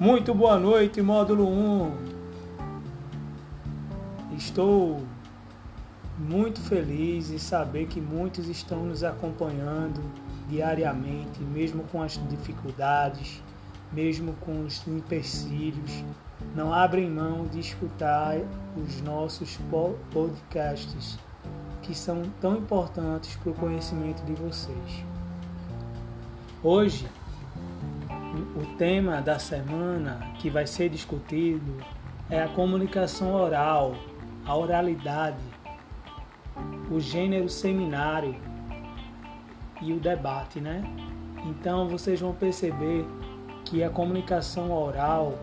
[0.00, 1.92] Muito boa noite, módulo 1.
[4.34, 5.02] Estou
[6.18, 10.00] muito feliz em saber que muitos estão nos acompanhando
[10.48, 13.42] diariamente, mesmo com as dificuldades,
[13.92, 16.02] mesmo com os empecilhos.
[16.56, 18.38] Não abrem mão de escutar
[18.82, 19.58] os nossos
[20.10, 21.18] podcasts,
[21.82, 25.04] que são tão importantes para o conhecimento de vocês.
[26.64, 27.06] Hoje,
[28.56, 31.76] o tema da semana que vai ser discutido
[32.28, 33.94] é a comunicação oral,
[34.46, 35.42] a oralidade,
[36.90, 38.36] o gênero seminário
[39.82, 40.82] e o debate, né?
[41.44, 43.04] Então vocês vão perceber
[43.64, 45.38] que a comunicação oral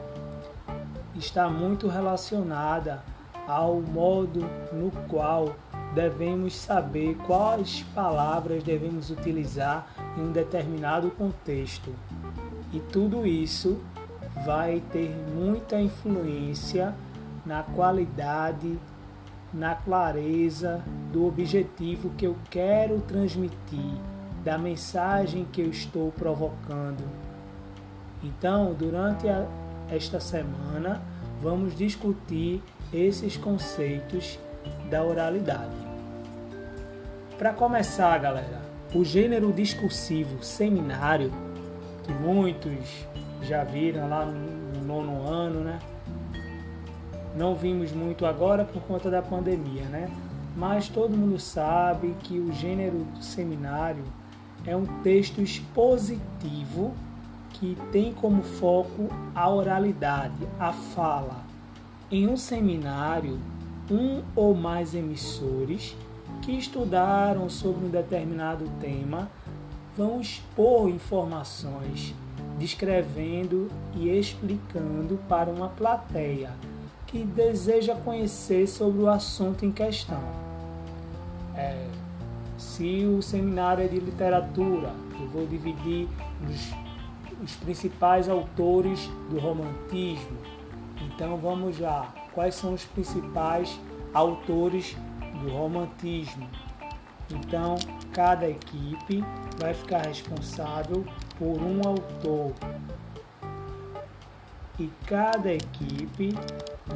[1.15, 3.03] está muito relacionada
[3.47, 4.41] ao modo
[4.71, 5.55] no qual
[5.93, 11.93] devemos saber quais palavras devemos utilizar em um determinado contexto.
[12.71, 13.81] E tudo isso
[14.45, 16.93] vai ter muita influência
[17.45, 18.77] na qualidade,
[19.53, 23.93] na clareza do objetivo que eu quero transmitir,
[24.43, 27.03] da mensagem que eu estou provocando.
[28.23, 29.47] Então, durante a,
[29.89, 31.01] esta semana,
[31.41, 34.39] vamos discutir esses conceitos
[34.89, 35.75] da oralidade.
[37.37, 38.61] Para começar, galera,
[38.93, 41.31] o gênero discursivo seminário,
[42.07, 43.05] que muitos
[43.41, 45.79] já viram lá no nono ano, né?
[47.35, 50.09] Não vimos muito agora por conta da pandemia, né?
[50.55, 54.03] Mas todo mundo sabe que o gênero seminário
[54.65, 56.93] é um texto expositivo
[57.51, 61.45] que tem como foco a oralidade, a fala.
[62.09, 63.37] Em um seminário,
[63.91, 65.95] um ou mais emissores
[66.41, 69.29] que estudaram sobre um determinado tema
[69.97, 72.13] vão expor informações,
[72.59, 76.51] descrevendo e explicando para uma plateia
[77.07, 80.21] que deseja conhecer sobre o assunto em questão.
[81.55, 81.87] É,
[82.57, 86.07] se o seminário é de literatura, eu vou dividir
[86.47, 86.71] os,
[87.43, 90.37] os principais autores do romantismo.
[91.01, 92.13] Então vamos lá.
[92.33, 93.79] Quais são os principais
[94.13, 94.95] autores
[95.41, 96.47] do romantismo.
[97.29, 97.75] Então,
[98.13, 99.23] cada equipe
[99.57, 101.05] vai ficar responsável
[101.37, 102.53] por um autor.
[104.79, 106.33] E cada equipe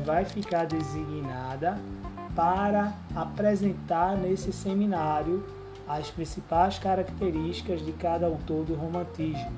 [0.06, 1.78] vai ficar designada
[2.36, 5.46] para apresentar nesse seminário
[5.88, 9.52] as principais características de cada autor do romantismo.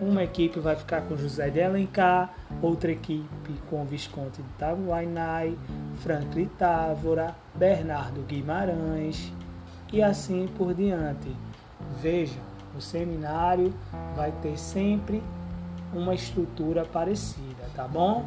[0.00, 2.32] Uma equipe vai ficar com José de Alencar,
[2.62, 5.58] outra equipe com Visconde de Itaguainai,
[5.96, 9.32] Franklin Távora, Bernardo Guimarães
[9.92, 11.34] e assim por diante.
[12.00, 12.42] Vejam,
[12.76, 13.72] o seminário
[14.14, 15.22] vai ter sempre
[15.94, 18.26] uma estrutura parecida, tá bom?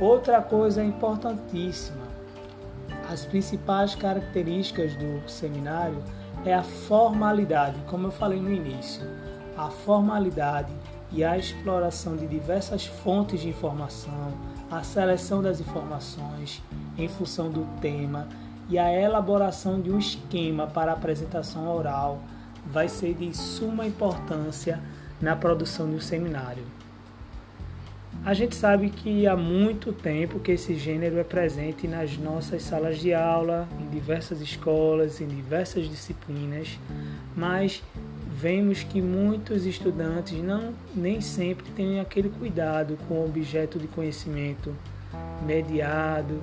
[0.00, 2.06] Outra coisa importantíssima,
[3.08, 6.02] as principais características do seminário
[6.44, 9.02] é a formalidade, como eu falei no início.
[9.56, 10.72] A formalidade
[11.10, 14.32] e a exploração de diversas fontes de informação,
[14.70, 16.62] a seleção das informações
[16.96, 18.28] em função do tema
[18.68, 22.20] e a elaboração de um esquema para apresentação oral
[22.66, 24.80] vai ser de suma importância
[25.20, 26.64] na produção de um seminário.
[28.24, 32.98] A gente sabe que há muito tempo que esse gênero é presente nas nossas salas
[32.98, 36.78] de aula, em diversas escolas, em diversas disciplinas,
[37.34, 37.82] mas
[38.30, 44.74] vemos que muitos estudantes não nem sempre têm aquele cuidado com o objeto de conhecimento
[45.46, 46.40] mediado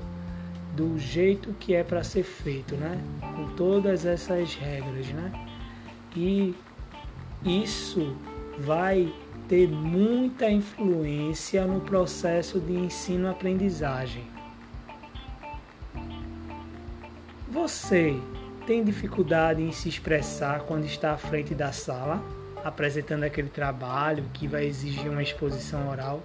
[0.75, 3.01] do jeito que é para ser feito, né?
[3.35, 5.31] Com todas essas regras, né?
[6.15, 6.53] E
[7.45, 8.15] isso
[8.59, 9.11] vai
[9.47, 14.23] ter muita influência no processo de ensino-aprendizagem.
[17.49, 18.19] Você
[18.67, 22.23] tem dificuldade em se expressar quando está à frente da sala,
[22.63, 26.23] apresentando aquele trabalho que vai exigir uma exposição oral?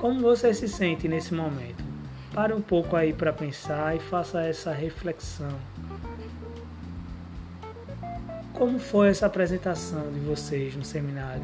[0.00, 1.95] Como você se sente nesse momento?
[2.36, 5.58] Pare um pouco aí para pensar e faça essa reflexão.
[8.52, 11.42] Como foi essa apresentação de vocês no seminário?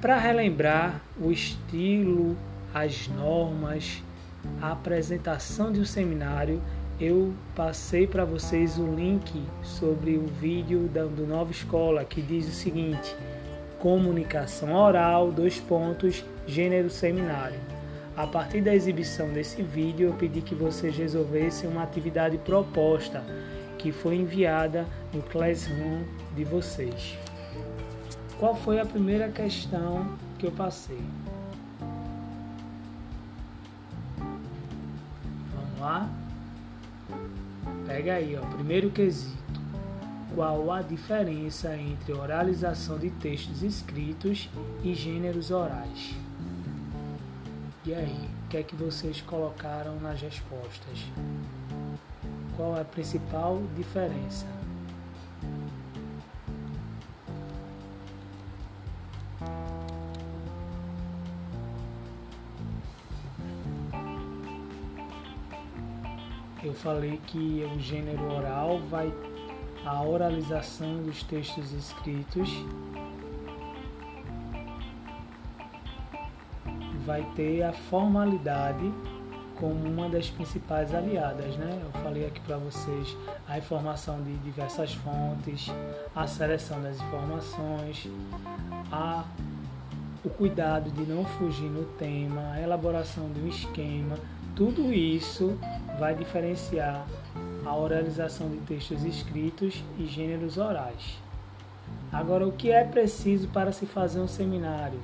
[0.00, 2.36] Para relembrar o estilo,
[2.74, 4.02] as normas,
[4.60, 6.60] a apresentação de um seminário,
[6.98, 12.48] eu passei para vocês o link sobre o vídeo da, do Nova Escola que diz
[12.48, 13.14] o seguinte:
[13.78, 17.60] comunicação oral, dois pontos, gênero seminário.
[18.22, 23.20] A partir da exibição desse vídeo, eu pedi que vocês resolvessem uma atividade proposta
[23.76, 26.04] que foi enviada no Classroom
[26.36, 27.18] de vocês.
[28.38, 31.02] qual foi a primeira questão que eu passei?
[34.16, 36.08] Vamos lá?
[37.88, 39.60] Pega aí, ó, primeiro quesito.
[40.32, 44.48] Qual a diferença entre oralização de textos escritos
[44.84, 46.21] e gêneros orais?
[47.84, 50.98] E aí, o que é que vocês colocaram nas respostas?
[52.56, 54.46] Qual a principal diferença?
[66.62, 69.12] Eu falei que o gênero oral vai
[69.84, 72.48] a oralização dos textos escritos
[77.04, 78.92] vai ter a formalidade
[79.56, 81.80] como uma das principais aliadas, né?
[81.82, 83.16] Eu falei aqui para vocês
[83.48, 85.70] a informação de diversas fontes,
[86.14, 88.08] a seleção das informações,
[88.90, 89.24] a
[90.24, 94.16] o cuidado de não fugir no tema, a elaboração de um esquema,
[94.54, 95.58] tudo isso
[95.98, 97.04] vai diferenciar
[97.64, 101.18] a oralização de textos escritos e gêneros orais.
[102.12, 105.00] Agora, o que é preciso para se fazer um seminário?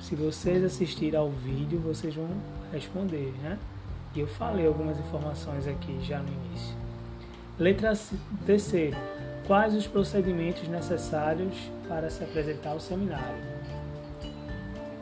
[0.00, 2.28] Se vocês assistirem ao vídeo, vocês vão
[2.72, 3.58] responder, né?
[4.14, 6.76] E eu falei algumas informações aqui já no início.
[7.58, 7.92] Letra
[8.46, 8.96] terceira.
[9.46, 11.54] Quais os procedimentos necessários
[11.88, 13.42] para se apresentar ao seminário?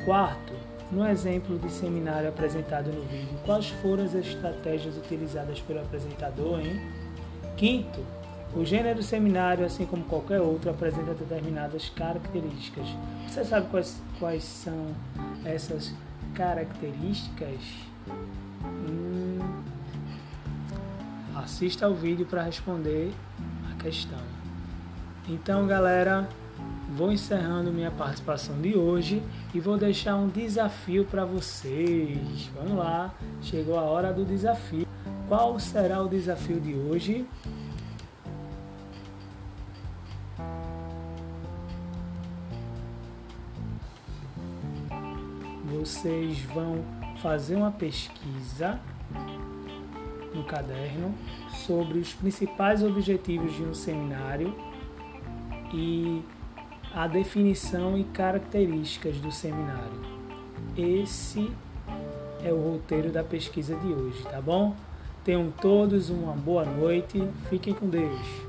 [0.04, 0.52] Quarto,
[0.90, 6.80] no exemplo de seminário apresentado no vídeo, quais foram as estratégias utilizadas pelo apresentador, hein?
[7.56, 8.00] Quinto,
[8.54, 12.86] o gênero seminário, assim como qualquer outro, apresenta determinadas características.
[13.28, 14.88] Você sabe quais, quais são
[15.44, 15.92] essas
[16.34, 17.60] características?
[18.64, 19.38] Hum,
[21.34, 23.12] assista ao vídeo para responder
[23.70, 24.18] a questão.
[25.28, 26.28] Então, galera,
[26.96, 29.22] vou encerrando minha participação de hoje
[29.52, 32.50] e vou deixar um desafio para vocês.
[32.54, 34.86] Vamos lá, chegou a hora do desafio.
[35.28, 37.26] Qual será o desafio de hoje?
[45.66, 46.84] Vocês vão
[47.20, 48.78] fazer uma pesquisa
[50.34, 51.14] no caderno
[51.66, 54.54] sobre os principais objetivos de um seminário
[55.72, 56.22] e
[56.94, 60.00] a definição e características do seminário.
[60.76, 61.50] Esse
[62.44, 64.74] é o roteiro da pesquisa de hoje, tá bom?
[65.24, 67.20] Tenham todos uma boa noite,
[67.50, 68.45] fiquem com Deus.